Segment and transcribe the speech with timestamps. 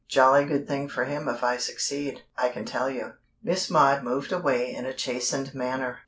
[0.07, 3.13] "Jolly good thing for him if I succeed, I can tell you."
[3.43, 5.99] Miss Maud moved away in a chastened manner.